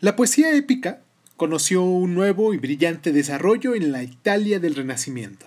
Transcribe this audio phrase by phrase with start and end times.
[0.00, 1.02] La poesía épica
[1.36, 5.46] conoció un nuevo y brillante desarrollo en la Italia del Renacimiento.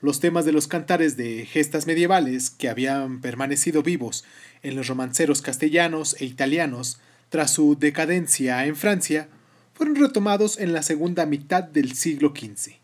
[0.00, 4.24] Los temas de los cantares de gestas medievales que habían permanecido vivos
[4.62, 9.28] en los romanceros castellanos e italianos tras su decadencia en Francia
[9.74, 12.76] fueron retomados en la segunda mitad del siglo XV,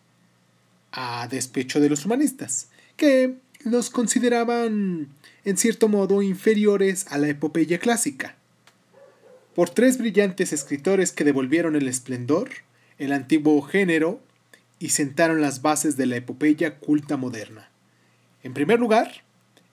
[0.90, 2.68] a despecho de los humanistas,
[2.98, 5.08] que los consideraban
[5.46, 8.36] en cierto modo inferiores a la epopeya clásica
[9.54, 12.50] por tres brillantes escritores que devolvieron el esplendor,
[12.98, 14.20] el antiguo género
[14.78, 17.70] y sentaron las bases de la epopeya culta moderna.
[18.42, 19.22] En primer lugar,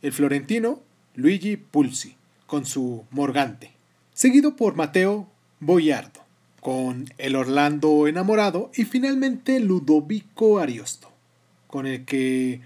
[0.01, 0.81] el florentino
[1.15, 3.71] Luigi Pulci, con su Morgante,
[4.13, 6.21] seguido por Mateo Boiardo,
[6.61, 11.11] con El Orlando enamorado, y finalmente Ludovico Ariosto,
[11.67, 12.61] con el que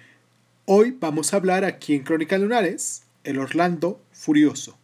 [0.66, 4.78] hoy vamos a hablar aquí en Crónica Lunares, El Orlando Furioso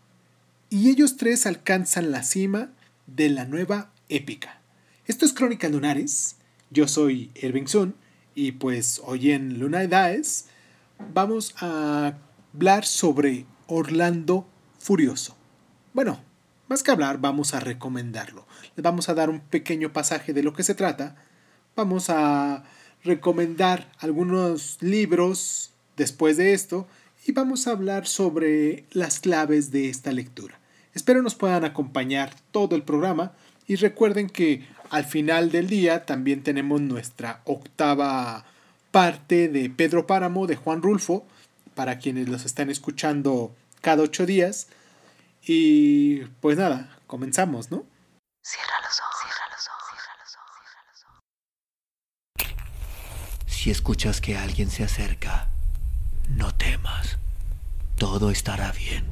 [0.70, 2.70] y ellos tres alcanzan la cima
[3.08, 4.62] de la nueva épica.
[5.08, 6.36] Esto es Crónica Lunares.
[6.70, 7.96] Yo soy Irving Sun
[8.35, 10.46] y pues hoy en Luna Daes
[11.13, 12.18] vamos a
[12.54, 15.35] hablar sobre Orlando Furioso.
[15.93, 16.21] Bueno,
[16.68, 18.46] más que hablar, vamos a recomendarlo.
[18.76, 21.15] Les vamos a dar un pequeño pasaje de lo que se trata.
[21.76, 22.63] Vamos a
[23.04, 26.88] recomendar algunos libros después de esto
[27.26, 30.59] y vamos a hablar sobre las claves de esta lectura.
[31.00, 33.32] Espero nos puedan acompañar todo el programa
[33.68, 38.44] y recuerden que al final del día también tenemos nuestra octava
[38.92, 41.26] parte de Pedro Páramo de Juan Rulfo
[41.74, 44.68] para quienes los están escuchando cada ocho días.
[45.42, 47.86] Y pues nada, comenzamos, ¿no?
[48.44, 51.05] Cierra los ojos, cierra los ojos, cierra los ojos, cierra los
[53.46, 53.55] ojos.
[53.55, 55.48] Si escuchas que alguien se acerca,
[56.27, 57.18] no temas.
[57.96, 59.05] Todo estará bien.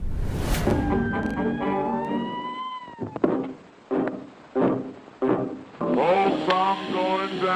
[7.48, 7.56] Estás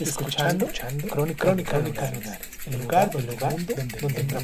[0.00, 2.10] escuchando, escuchando Crónica, Crónica, Crónica
[2.66, 4.40] el lugar, el lugar donde, donde, entra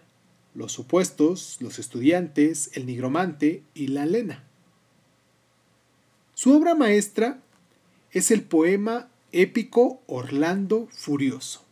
[0.54, 4.44] Los supuestos, Los estudiantes, El nigromante y La lena.
[6.32, 7.42] Su obra maestra
[8.12, 11.65] es el poema épico Orlando Furioso,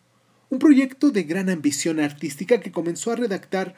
[0.54, 3.74] un proyecto de gran ambición artística que comenzó a redactar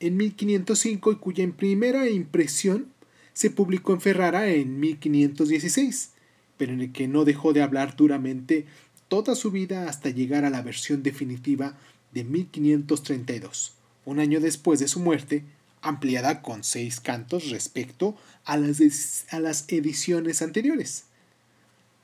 [0.00, 2.86] en 1505 y cuya primera impresión
[3.32, 6.12] se publicó en Ferrara en 1516
[6.58, 8.66] pero en el que no dejó de hablar duramente
[9.06, 11.78] toda su vida hasta llegar a la versión definitiva
[12.12, 13.72] de 1532,
[14.04, 15.44] un año después de su muerte,
[15.80, 21.04] ampliada con seis cantos respecto a las, a las ediciones anteriores.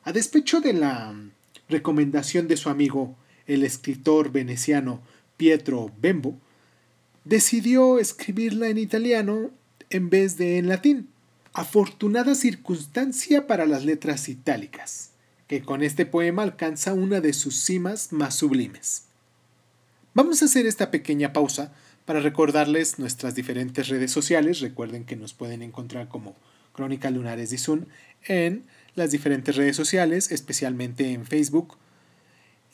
[0.04, 1.14] A despecho de la
[1.68, 5.00] recomendación de su amigo, el escritor veneciano
[5.36, 6.38] Pietro Bembo,
[7.24, 9.50] decidió escribirla en italiano
[9.90, 11.08] en vez de en latín.
[11.52, 15.10] Afortunada circunstancia para las letras itálicas,
[15.46, 19.04] que con este poema alcanza una de sus cimas más sublimes.
[20.14, 21.72] Vamos a hacer esta pequeña pausa
[22.04, 24.60] para recordarles nuestras diferentes redes sociales.
[24.60, 26.34] Recuerden que nos pueden encontrar como
[26.72, 27.84] Crónica Lunares de Zoom
[28.26, 28.64] en
[28.94, 31.76] las diferentes redes sociales, especialmente en Facebook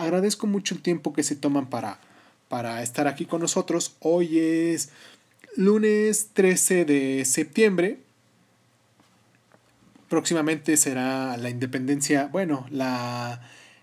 [0.00, 2.00] Agradezco mucho el tiempo que se toman para,
[2.48, 3.96] para estar aquí con nosotros.
[4.00, 4.88] Hoy es
[5.56, 7.98] lunes 13 de septiembre.
[10.10, 13.40] Próximamente será la independencia, bueno, la,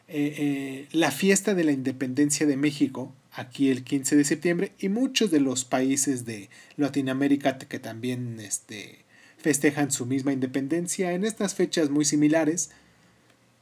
[0.10, 4.90] eh, eh, la fiesta de la independencia de México, aquí el 15 de septiembre, y
[4.90, 9.06] muchos de los países de Latinoamérica que también este,
[9.38, 12.72] festejan su misma independencia en estas fechas muy similares.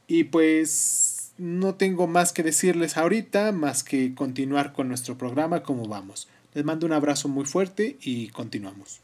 [0.08, 5.86] Y pues no tengo más que decirles ahorita, más que continuar con nuestro programa como
[5.86, 6.26] vamos.
[6.52, 9.02] Les mando un abrazo muy fuerte y continuamos.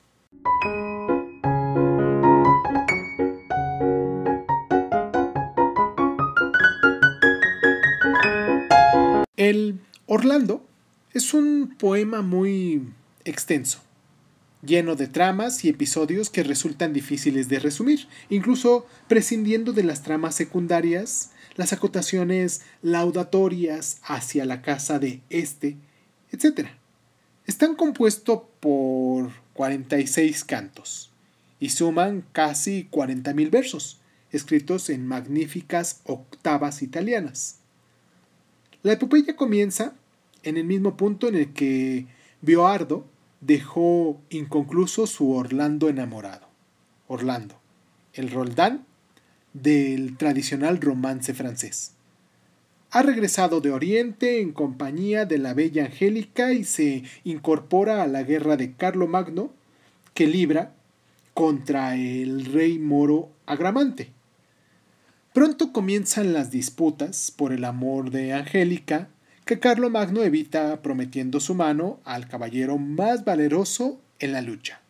[9.42, 10.64] El Orlando
[11.12, 12.86] es un poema muy
[13.24, 13.80] extenso,
[14.64, 20.36] lleno de tramas y episodios que resultan difíciles de resumir, incluso prescindiendo de las tramas
[20.36, 25.76] secundarias las acotaciones laudatorias hacia la casa de este,
[26.30, 26.68] etc.
[27.44, 31.10] Están compuestos por 46 cantos
[31.58, 34.00] y suman casi 40.000 versos,
[34.30, 37.58] escritos en magníficas octavas italianas.
[38.82, 39.94] La epopeya comienza
[40.42, 42.06] en el mismo punto en el que
[42.40, 43.04] Bioardo
[43.40, 46.48] dejó inconcluso su Orlando enamorado.
[47.06, 47.54] Orlando,
[48.14, 48.84] el Roldán
[49.52, 51.92] del tradicional romance francés.
[52.90, 58.24] Ha regresado de Oriente en compañía de la bella Angélica y se incorpora a la
[58.24, 59.52] guerra de Carlomagno
[60.12, 60.74] que libra
[61.34, 64.10] contra el rey moro Agramante.
[65.32, 69.08] Pronto comienzan las disputas por el amor de Angélica
[69.46, 74.82] que Carlomagno evita prometiendo su mano al caballero más valeroso en la lucha.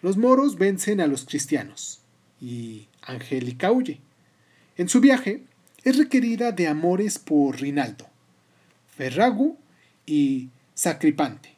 [0.00, 2.00] Los moros vencen a los cristianos
[2.40, 4.00] y Angélica huye.
[4.76, 5.44] En su viaje
[5.84, 8.08] es requerida de amores por Rinaldo,
[8.96, 9.56] Ferragu
[10.04, 11.54] y Sacripante,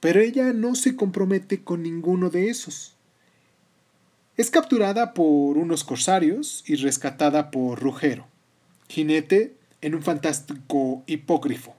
[0.00, 2.94] pero ella no se compromete con ninguno de esos.
[4.38, 8.28] Es capturada por unos corsarios y rescatada por Rugero,
[8.88, 11.74] jinete en un fantástico hipógrifo.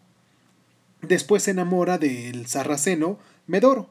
[1.02, 3.18] Después se enamora del sarraceno
[3.48, 3.90] Medoro,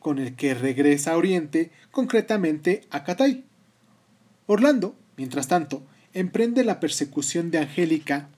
[0.00, 3.42] con el que regresa a Oriente, concretamente a Catay.
[4.44, 5.82] Orlando, mientras tanto,
[6.12, 8.28] emprende la persecución de Angélica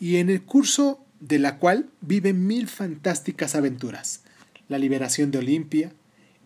[0.00, 4.22] y en el curso de la cual vive mil fantásticas aventuras.
[4.70, 5.92] La liberación de Olimpia,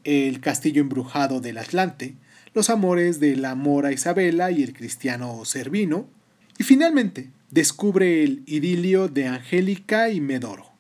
[0.03, 2.17] el castillo embrujado del Atlante,
[2.55, 6.09] los amores de la mora Isabela y el cristiano Servino,
[6.59, 10.71] y finalmente descubre el idilio de Angélica y Medoro.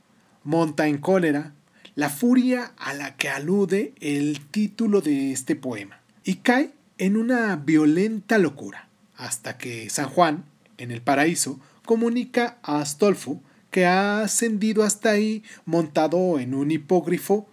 [0.45, 1.55] Monta en cólera
[1.95, 7.57] la furia a la que alude el título de este poema y cae en una
[7.57, 10.45] violenta locura, hasta que San Juan,
[10.79, 17.49] en el paraíso, comunica a Astolfo que ha ascendido hasta ahí montado en un hipógrifo,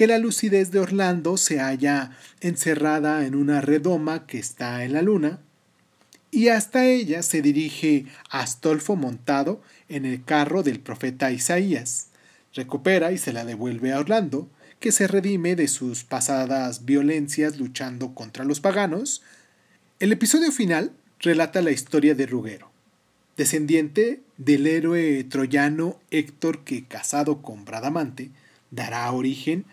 [0.00, 5.02] que la lucidez de Orlando se halla encerrada en una redoma que está en la
[5.02, 5.40] luna,
[6.30, 12.06] y hasta ella se dirige Astolfo montado en el carro del profeta Isaías.
[12.54, 18.14] Recupera y se la devuelve a Orlando, que se redime de sus pasadas violencias luchando
[18.14, 19.20] contra los paganos,
[19.98, 22.70] el episodio final relata la historia de Ruggero,
[23.36, 28.30] descendiente del héroe troyano Héctor que, casado con Bradamante,
[28.70, 29.66] dará origen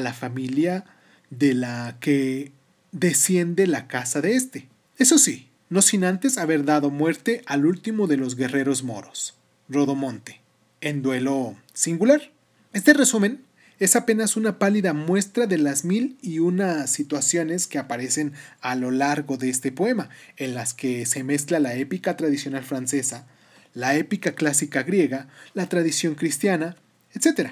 [0.00, 0.84] la familia
[1.30, 2.52] de la que
[2.92, 4.68] desciende la casa de éste.
[4.98, 9.34] Eso sí, no sin antes haber dado muerte al último de los guerreros moros,
[9.68, 10.40] Rodomonte,
[10.80, 12.30] en duelo singular.
[12.72, 13.42] Este resumen
[13.78, 18.90] es apenas una pálida muestra de las mil y una situaciones que aparecen a lo
[18.90, 23.26] largo de este poema, en las que se mezcla la épica tradicional francesa,
[23.72, 26.76] la épica clásica griega, la tradición cristiana,
[27.12, 27.50] etc.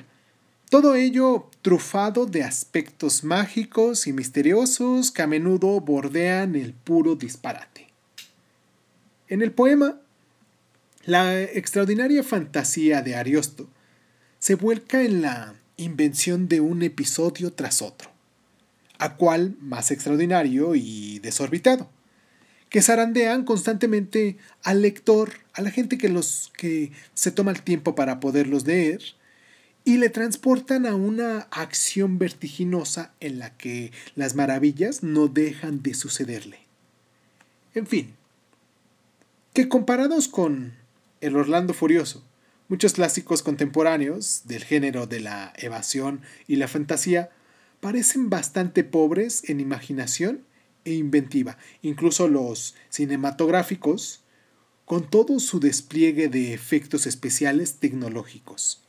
[0.72, 7.88] Todo ello trufado de aspectos mágicos y misteriosos que a menudo bordean el puro disparate.
[9.28, 10.00] En el poema
[11.04, 13.68] La extraordinaria fantasía de Ariosto
[14.38, 18.10] se vuelca en la invención de un episodio tras otro,
[18.96, 21.90] a cual más extraordinario y desorbitado,
[22.70, 27.94] que zarandean constantemente al lector, a la gente que, los, que se toma el tiempo
[27.94, 29.02] para poderlos leer,
[29.84, 35.94] y le transportan a una acción vertiginosa en la que las maravillas no dejan de
[35.94, 36.60] sucederle.
[37.74, 38.14] En fin,
[39.54, 40.74] que comparados con
[41.20, 42.24] el Orlando Furioso,
[42.68, 47.30] muchos clásicos contemporáneos del género de la evasión y la fantasía
[47.80, 50.44] parecen bastante pobres en imaginación
[50.84, 54.22] e inventiva, incluso los cinematográficos,
[54.84, 58.81] con todo su despliegue de efectos especiales tecnológicos.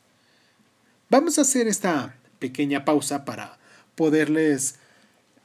[1.13, 3.59] Vamos a hacer esta pequeña pausa para
[3.93, 4.79] poderles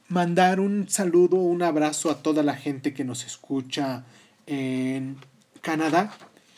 [0.07, 4.03] mandar un saludo, un abrazo a toda la gente que nos escucha
[4.47, 5.17] en
[5.61, 6.11] Canadá,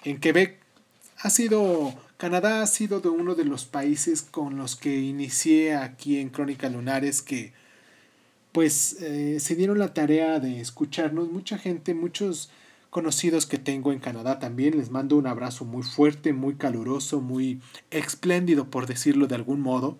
[0.05, 0.59] en Quebec.
[1.17, 6.17] Ha sido, Canadá ha sido de uno de los países con los que inicié aquí
[6.19, 7.51] en Crónicas Lunares que
[8.53, 11.29] pues eh, se dieron la tarea de escucharnos.
[11.29, 12.49] Mucha gente, muchos
[12.91, 14.77] conocidos que tengo en Canadá también.
[14.77, 19.98] Les mando un abrazo muy fuerte, muy caluroso, muy espléndido, por decirlo de algún modo.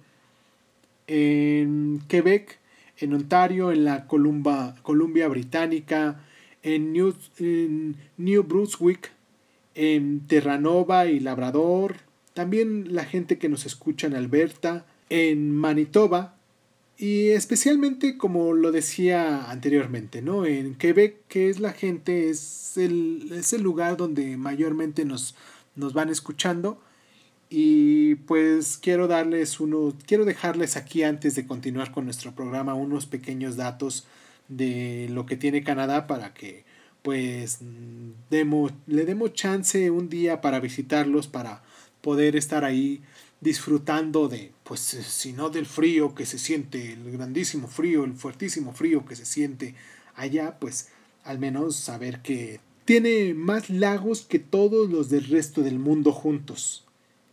[1.07, 2.60] En Quebec,
[2.98, 6.21] en Ontario, en la Columbia Británica,
[6.62, 9.12] en New, en New Brunswick,
[9.74, 11.95] en Terranova y Labrador,
[12.33, 16.36] también la gente que nos escucha en Alberta, en Manitoba,
[17.01, 20.46] y especialmente, como lo decía anteriormente, ¿no?
[20.46, 25.34] En Quebec, que es la gente, es el, es el lugar donde mayormente nos,
[25.75, 26.79] nos van escuchando.
[27.50, 33.08] Y pues quiero darles uno, quiero dejarles aquí antes de continuar con nuestro programa unos
[33.08, 34.05] pequeños datos
[34.48, 36.65] de lo que tiene Canadá para que
[37.01, 37.62] pues
[38.29, 41.63] le demos chance un día para visitarlos, para
[42.01, 43.01] poder estar ahí
[43.41, 48.71] disfrutando de, pues si no del frío que se siente, el grandísimo frío, el fuertísimo
[48.71, 49.75] frío que se siente
[50.15, 50.89] allá, pues
[51.24, 56.86] al menos saber que tiene más lagos que todos los del resto del mundo juntos.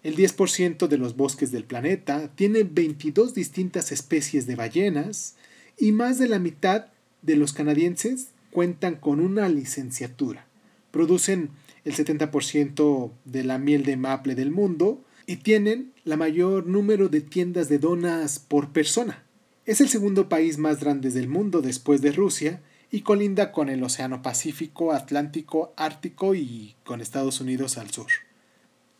[0.03, 5.35] El 10% de los bosques del planeta tiene 22 distintas especies de ballenas
[5.77, 6.87] y más de la mitad
[7.23, 10.47] de los canadienses cuentan con una licenciatura.
[10.91, 11.51] Producen
[11.85, 17.21] el 70% de la miel de maple del mundo y tienen la mayor número de
[17.21, 19.25] tiendas de donas por persona.
[19.67, 23.83] Es el segundo país más grande del mundo después de Rusia y colinda con el
[23.83, 28.07] Océano Pacífico, Atlántico, Ártico y con Estados Unidos al sur.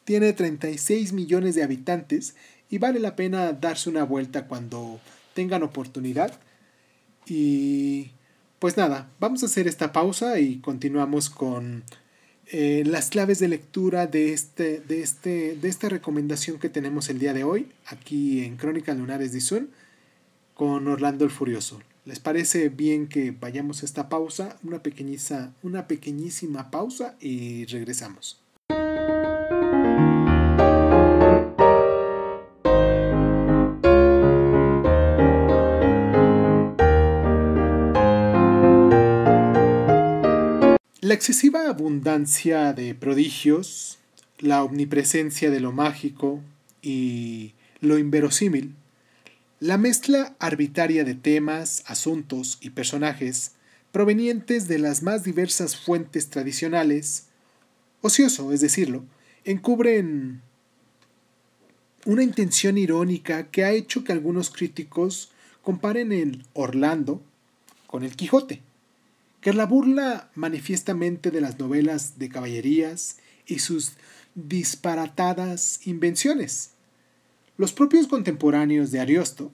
[0.05, 2.35] Tiene 36 millones de habitantes
[2.69, 5.01] y vale la pena darse una vuelta cuando
[5.33, 6.39] tengan oportunidad.
[7.25, 8.11] Y
[8.59, 11.85] pues nada, vamos a hacer esta pausa y continuamos con
[12.51, 17.19] eh, las claves de lectura de, este, de, este, de esta recomendación que tenemos el
[17.19, 19.69] día de hoy, aquí en Crónica Lunares de Sun,
[20.55, 21.81] con Orlando el Furioso.
[22.07, 24.57] ¿Les parece bien que vayamos a esta pausa?
[24.63, 28.41] Una, pequeñiza, una pequeñísima pausa y regresamos.
[41.09, 43.99] La excesiva abundancia de prodigios,
[44.41, 46.41] la omnipresencia de lo mágico
[46.83, 48.75] y lo inverosímil,
[49.61, 53.53] la mezcla arbitraria de temas, asuntos y personajes
[53.93, 57.27] provenientes de las más diversas fuentes tradicionales,
[58.01, 59.05] ocioso es decirlo,
[59.45, 60.43] encubren
[62.07, 65.31] una intención irónica que ha hecho que algunos críticos
[65.63, 67.23] comparen el Orlando
[67.87, 68.63] con el Quijote
[69.55, 73.93] la burla manifiestamente de las novelas de caballerías y sus
[74.35, 76.71] disparatadas invenciones.
[77.57, 79.51] Los propios contemporáneos de Ariosto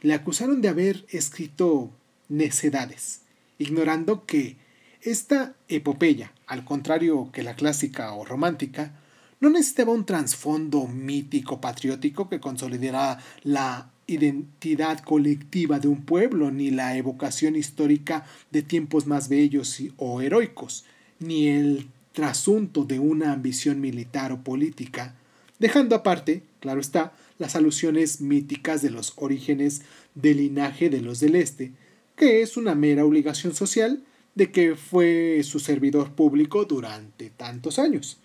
[0.00, 1.90] le acusaron de haber escrito
[2.28, 3.22] necedades,
[3.58, 4.56] ignorando que
[5.02, 8.92] esta epopeya, al contrario que la clásica o romántica,
[9.40, 16.70] no necesitaba un trasfondo mítico patriótico que consolidara la identidad colectiva de un pueblo, ni
[16.70, 20.84] la evocación histórica de tiempos más bellos o heroicos,
[21.20, 25.14] ni el trasunto de una ambición militar o política,
[25.60, 29.82] dejando aparte, claro está, las alusiones míticas de los orígenes
[30.14, 31.70] del linaje de los del Este,
[32.16, 34.02] que es una mera obligación social
[34.34, 38.18] de que fue su servidor público durante tantos años,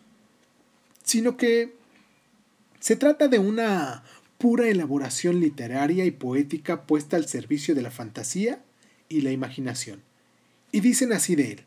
[1.03, 1.75] sino que
[2.79, 4.03] se trata de una
[4.37, 8.61] pura elaboración literaria y poética puesta al servicio de la fantasía
[9.09, 10.01] y la imaginación.
[10.71, 11.61] Y dicen así de él,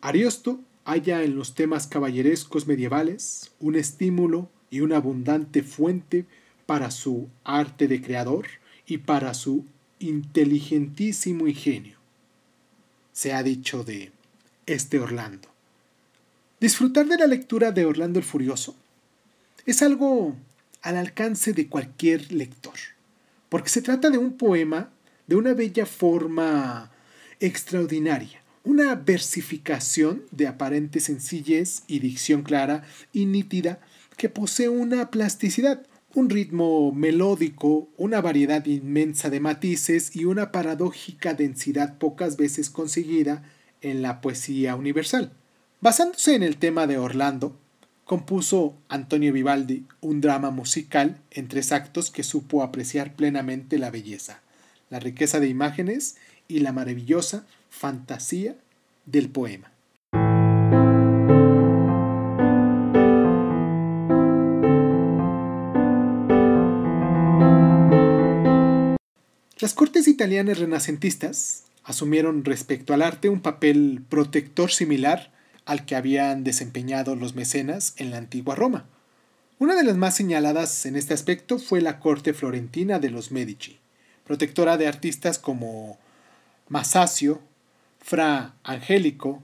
[0.00, 6.26] Ariosto halla en los temas caballerescos medievales un estímulo y una abundante fuente
[6.66, 8.46] para su arte de creador
[8.86, 9.64] y para su
[10.00, 11.98] inteligentísimo ingenio.
[13.12, 14.10] Se ha dicho de
[14.66, 15.48] este Orlando.
[16.60, 18.74] Disfrutar de la lectura de Orlando el Furioso
[19.66, 20.34] es algo
[20.82, 22.74] al alcance de cualquier lector,
[23.48, 24.90] porque se trata de un poema
[25.26, 26.90] de una bella forma
[27.40, 33.80] extraordinaria, una versificación de aparente sencillez y dicción clara y nítida
[34.16, 41.34] que posee una plasticidad, un ritmo melódico, una variedad inmensa de matices y una paradójica
[41.34, 43.42] densidad pocas veces conseguida
[43.80, 45.32] en la poesía universal.
[45.80, 47.58] Basándose en el tema de Orlando,
[48.04, 54.40] compuso Antonio Vivaldi un drama musical en tres actos que supo apreciar plenamente la belleza,
[54.90, 56.16] la riqueza de imágenes
[56.48, 58.56] y la maravillosa fantasía
[59.06, 59.72] del poema.
[69.58, 75.30] Las cortes italianas renacentistas asumieron respecto al arte un papel protector similar
[75.64, 78.86] al que habían desempeñado los mecenas en la antigua Roma.
[79.58, 83.78] Una de las más señaladas en este aspecto fue la corte florentina de los Medici,
[84.24, 85.98] protectora de artistas como
[86.68, 87.40] Masaccio,
[88.00, 89.40] Fra Angélico,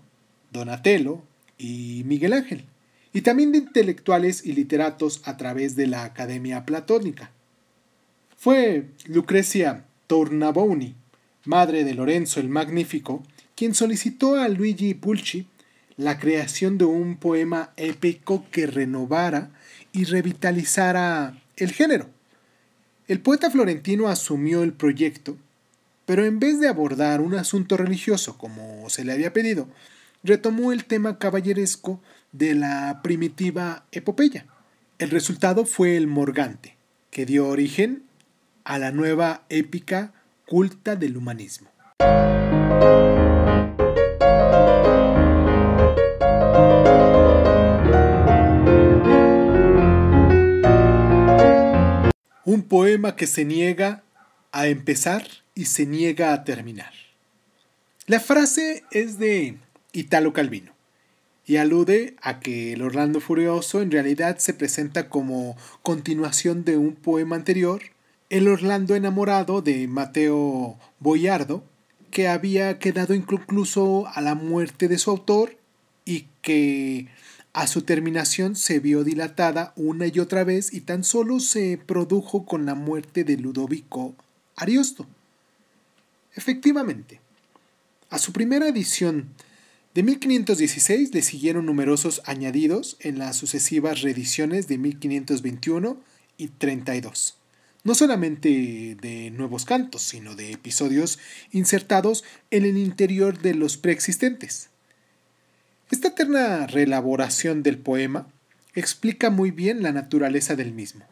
[0.50, 1.22] Donatello
[1.56, 2.64] y Miguel Ángel,
[3.12, 7.30] y también de intelectuales y literatos a través de la Academia Platónica.
[8.36, 10.94] Fue Lucrecia Tornabuoni,
[11.44, 13.22] madre de Lorenzo el Magnífico,
[13.54, 15.46] quien solicitó a Luigi Pulci
[15.98, 19.50] la creación de un poema épico que renovara
[19.92, 22.08] y revitalizara el género.
[23.06, 25.36] El poeta florentino asumió el proyecto
[26.08, 29.68] pero en vez de abordar un asunto religioso como se le había pedido,
[30.24, 32.00] retomó el tema caballeresco
[32.32, 34.46] de la primitiva epopeya.
[34.98, 36.76] El resultado fue el Morgante,
[37.10, 38.04] que dio origen
[38.64, 40.14] a la nueva épica
[40.46, 41.68] culta del humanismo.
[52.88, 54.02] Poema que se niega
[54.50, 56.94] a empezar y se niega a terminar.
[58.06, 59.58] La frase es de
[59.92, 60.72] Italo Calvino
[61.44, 66.94] y alude a que el Orlando Furioso en realidad se presenta como continuación de un
[66.94, 67.82] poema anterior,
[68.30, 71.62] El Orlando enamorado de Mateo Boyardo,
[72.10, 75.58] que había quedado inconcluso a la muerte de su autor
[76.06, 77.08] y que
[77.52, 82.44] a su terminación se vio dilatada una y otra vez y tan solo se produjo
[82.44, 84.14] con la muerte de Ludovico
[84.56, 85.06] Ariosto.
[86.34, 87.20] Efectivamente,
[88.10, 89.30] a su primera edición
[89.94, 96.00] de 1516 le siguieron numerosos añadidos en las sucesivas reediciones de 1521
[96.36, 97.36] y 32,
[97.82, 101.18] no solamente de nuevos cantos, sino de episodios
[101.50, 104.70] insertados en el interior de los preexistentes.
[105.90, 108.28] Esta eterna reelaboración del poema
[108.74, 111.06] explica muy bien la naturaleza del mismo,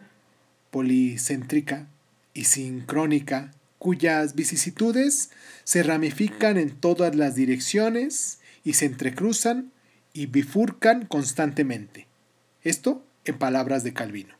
[0.70, 1.86] policéntrica
[2.34, 5.30] y sincrónica cuyas vicisitudes
[5.64, 9.72] se ramifican en todas las direcciones y se entrecruzan
[10.12, 12.06] y bifurcan constantemente.
[12.62, 14.35] Esto en palabras de Calvino.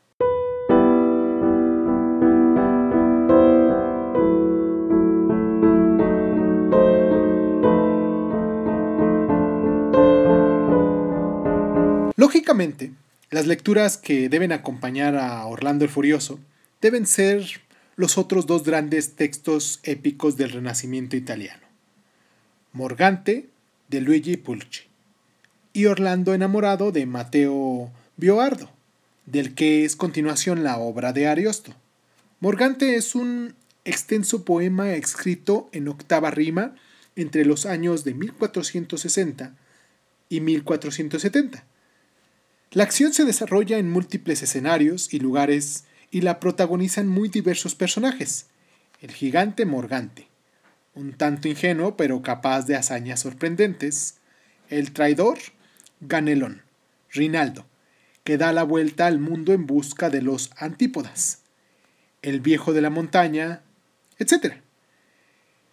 [12.17, 12.93] Lógicamente,
[13.29, 16.39] las lecturas que deben acompañar a Orlando el Furioso
[16.81, 17.45] deben ser
[17.95, 21.61] los otros dos grandes textos épicos del Renacimiento italiano,
[22.73, 23.49] Morgante
[23.89, 24.85] de Luigi Pulci
[25.73, 28.71] y Orlando enamorado de Matteo Bioardo,
[29.27, 31.75] del que es continuación la obra de Ariosto.
[32.39, 33.53] Morgante es un
[33.85, 36.73] extenso poema escrito en octava rima
[37.15, 39.55] entre los años de 1460
[40.29, 41.63] y 1470.
[42.73, 48.47] La acción se desarrolla en múltiples escenarios y lugares y la protagonizan muy diversos personajes.
[49.01, 50.27] El gigante Morgante,
[50.93, 54.15] un tanto ingenuo pero capaz de hazañas sorprendentes.
[54.69, 55.37] El traidor
[56.01, 56.63] Ganelón,
[57.09, 57.65] Rinaldo,
[58.25, 61.43] que da la vuelta al mundo en busca de los antípodas.
[62.21, 63.61] El viejo de la montaña,
[64.19, 64.55] etc.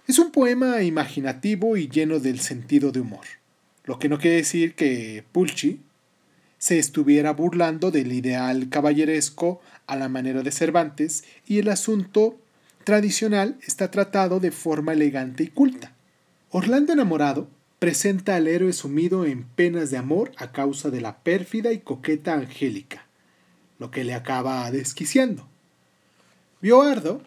[0.06, 3.24] Es un poema imaginativo y lleno del sentido de humor,
[3.84, 5.80] lo que no quiere decir que Pulci
[6.64, 12.38] se estuviera burlando del ideal caballeresco a la manera de Cervantes y el asunto
[12.84, 15.92] tradicional está tratado de forma elegante y culta.
[16.48, 17.48] Orlando enamorado
[17.78, 22.32] presenta al héroe sumido en penas de amor a causa de la pérfida y coqueta
[22.32, 23.04] Angélica,
[23.78, 25.46] lo que le acaba desquiciando.
[26.62, 27.20] Bioardo,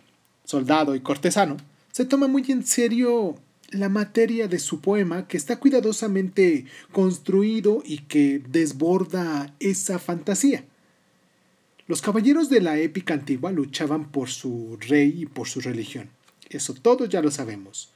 [0.45, 1.58] soldado y cortesano,
[1.91, 3.36] se toma muy en serio
[3.69, 10.63] la materia de su poema que está cuidadosamente construido y que desborda esa fantasía.
[11.88, 16.10] Los caballeros de la épica antigua luchaban por su rey y por su religión.
[16.49, 17.91] Eso todos ya lo sabemos.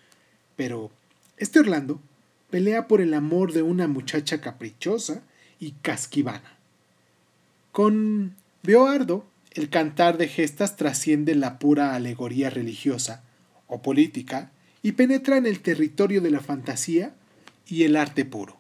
[0.56, 0.92] Pero
[1.38, 2.02] este Orlando
[2.50, 5.24] pelea por el amor de una muchacha caprichosa
[5.60, 6.58] y casquivana.
[7.72, 13.24] Con Beoardo, el cantar de gestas trasciende la pura alegoría religiosa
[13.68, 14.52] o política
[14.84, 17.14] y penetra en el territorio de la fantasía
[17.68, 18.60] y el arte puro.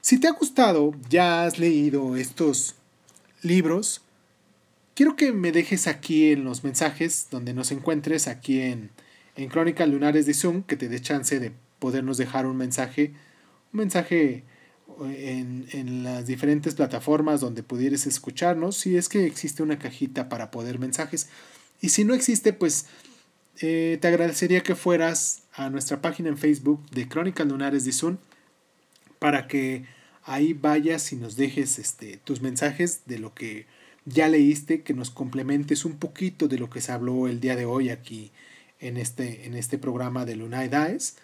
[0.00, 2.76] Si te ha gustado, ya has leído estos
[3.42, 4.00] libros,
[4.94, 8.90] quiero que me dejes aquí en los mensajes donde nos encuentres, aquí en,
[9.36, 13.12] en Crónicas Lunares de Zoom, que te dé chance de podernos dejar un mensaje,
[13.72, 14.44] un mensaje
[15.04, 20.50] eh, en, las diferentes plataformas donde pudieres escucharnos, si es que existe una cajita para
[20.50, 21.28] poder mensajes.
[21.80, 22.86] Y si no existe, pues
[23.60, 28.16] eh, te agradecería que fueras a nuestra página en Facebook de Crónicas Lunares de Zoom
[29.18, 29.84] para que
[30.24, 33.66] ahí vayas y nos dejes este, tus mensajes de lo que
[34.04, 37.66] ya leíste, que nos complementes un poquito de lo que se habló el día de
[37.66, 38.30] hoy aquí
[38.80, 41.16] en este, en este programa de Lunay Daes.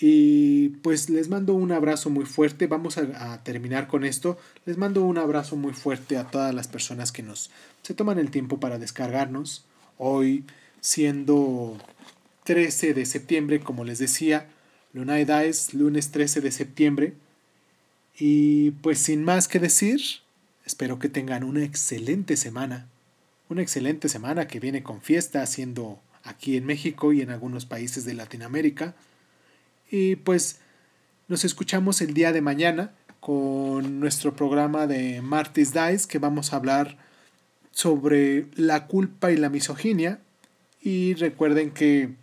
[0.00, 2.66] Y pues les mando un abrazo muy fuerte.
[2.66, 4.38] Vamos a, terminar con esto.
[4.66, 7.50] Les mando un abrazo muy fuerte a todas las personas que nos
[7.82, 9.64] se toman el tiempo para descargarnos.
[9.98, 10.44] Hoy,
[10.80, 11.78] siendo
[12.44, 14.48] 13 de septiembre, como les decía,
[14.94, 17.14] Lunay Daes, lunes 13 de septiembre.
[18.18, 20.00] Y pues sin más que decir,
[20.64, 22.88] espero que tengan una excelente semana.
[23.48, 28.04] Una excelente semana que viene con fiesta, haciendo aquí en México y en algunos países
[28.04, 28.94] de Latinoamérica.
[29.96, 30.58] Y pues
[31.28, 36.56] nos escuchamos el día de mañana con nuestro programa de Martis Dice que vamos a
[36.56, 36.98] hablar
[37.70, 40.18] sobre la culpa y la misoginia.
[40.82, 42.16] Y recuerden que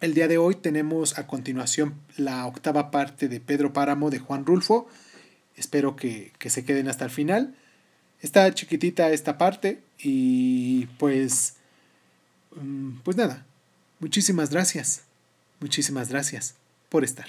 [0.00, 4.46] el día de hoy tenemos a continuación la octava parte de Pedro Páramo de Juan
[4.46, 4.88] Rulfo.
[5.56, 7.54] Espero que, se queden hasta el final.
[8.22, 11.56] Está chiquitita esta parte y pues...
[12.56, 13.44] Mm, pues nada.
[14.00, 15.02] Muchísimas gracias.
[15.60, 16.57] Muchísimas gracias
[16.88, 17.26] por estar.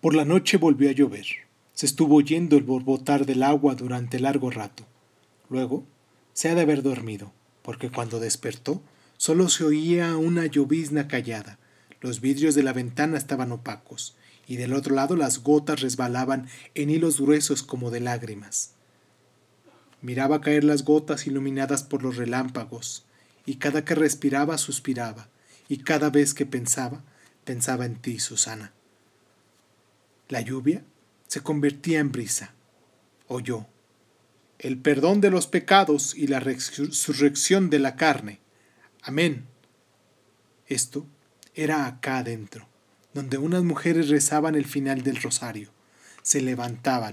[0.00, 1.24] Por la noche volvió a llover.
[1.72, 4.84] Se estuvo oyendo el borbotar del agua durante largo rato.
[5.48, 5.84] Luego
[6.34, 8.82] se ha de haber dormido, porque cuando despertó
[9.24, 11.58] solo se oía una llovizna callada.
[12.02, 16.90] Los vidrios de la ventana estaban opacos, y del otro lado las gotas resbalaban en
[16.90, 18.72] hilos gruesos como de lágrimas.
[20.02, 23.06] Miraba caer las gotas iluminadas por los relámpagos,
[23.46, 25.30] y cada que respiraba suspiraba,
[25.70, 27.02] y cada vez que pensaba,
[27.44, 28.74] pensaba en ti, Susana.
[30.28, 30.84] La lluvia
[31.28, 32.52] se convertía en brisa.
[33.28, 33.64] Oyó.
[34.58, 38.43] El perdón de los pecados y la resurrección de la carne.
[39.06, 39.44] Amén.
[40.66, 41.06] Esto
[41.54, 42.66] era acá adentro,
[43.12, 45.68] donde unas mujeres rezaban el final del rosario.
[46.22, 47.12] Se levantaban,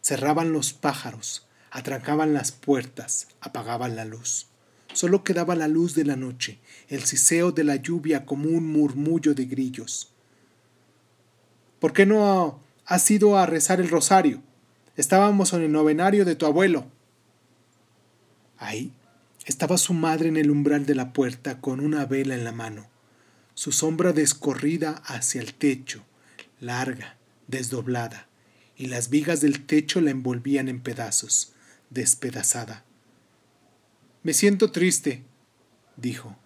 [0.00, 4.46] cerraban los pájaros, atrancaban las puertas, apagaban la luz.
[4.92, 9.34] Solo quedaba la luz de la noche, el siseo de la lluvia como un murmullo
[9.34, 10.12] de grillos.
[11.80, 14.44] ¿Por qué no has ido a rezar el rosario?
[14.94, 16.86] Estábamos en el novenario de tu abuelo.
[18.58, 18.92] Ahí
[19.46, 22.88] estaba su madre en el umbral de la puerta con una vela en la mano,
[23.54, 26.04] su sombra descorrida hacia el techo,
[26.60, 28.28] larga, desdoblada,
[28.76, 31.54] y las vigas del techo la envolvían en pedazos,
[31.90, 32.84] despedazada.
[34.24, 35.22] Me siento triste,
[35.96, 36.36] dijo.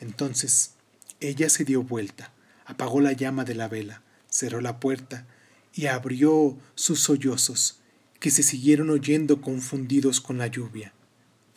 [0.00, 0.74] Entonces
[1.20, 2.32] ella se dio vuelta,
[2.66, 5.28] apagó la llama de la vela, cerró la puerta
[5.72, 7.78] y abrió sus sollozos,
[8.18, 10.92] que se siguieron oyendo confundidos con la lluvia.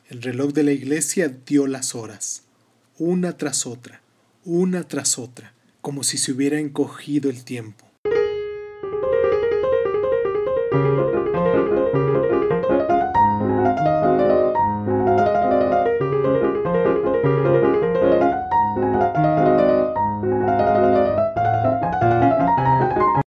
[0.08, 2.44] El reloj de la iglesia dio las horas,
[3.00, 4.02] una tras otra,
[4.44, 7.85] una tras otra, como si se hubiera encogido el tiempo.